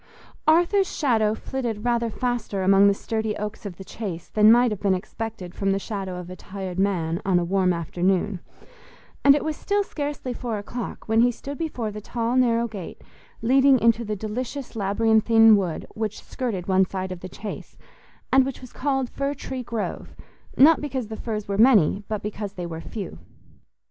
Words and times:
Arthur's 0.47 0.91
shadow 0.91 1.35
flitted 1.35 1.85
rather 1.85 2.09
faster 2.09 2.63
among 2.63 2.87
the 2.87 2.93
sturdy 2.95 3.37
oaks 3.37 3.67
of 3.67 3.77
the 3.77 3.83
Chase 3.83 4.29
than 4.29 4.51
might 4.51 4.71
have 4.71 4.79
been 4.79 4.95
expected 4.95 5.53
from 5.53 5.69
the 5.71 5.77
shadow 5.77 6.15
of 6.15 6.27
a 6.31 6.35
tired 6.35 6.79
man 6.79 7.21
on 7.23 7.37
a 7.37 7.43
warm 7.45 7.71
afternoon, 7.71 8.39
and 9.23 9.35
it 9.35 9.45
was 9.45 9.55
still 9.55 9.83
scarcely 9.83 10.33
four 10.33 10.57
o'clock 10.57 11.07
when 11.07 11.21
he 11.21 11.29
stood 11.29 11.59
before 11.59 11.91
the 11.91 12.01
tall 12.01 12.35
narrow 12.35 12.67
gate 12.67 12.99
leading 13.43 13.77
into 13.79 14.03
the 14.03 14.15
delicious 14.15 14.75
labyrinthine 14.75 15.55
wood 15.55 15.85
which 15.93 16.23
skirted 16.23 16.67
one 16.67 16.83
side 16.87 17.11
of 17.11 17.19
the 17.19 17.29
Chase, 17.29 17.77
and 18.33 18.43
which 18.43 18.59
was 18.59 18.73
called 18.73 19.07
Fir 19.07 19.35
tree 19.35 19.61
Grove, 19.61 20.15
not 20.57 20.81
because 20.81 21.09
the 21.09 21.15
firs 21.15 21.47
were 21.47 21.59
many, 21.59 22.01
but 22.07 22.23
because 22.23 22.53
they 22.53 22.65
were 22.65 22.81
few. 22.81 23.19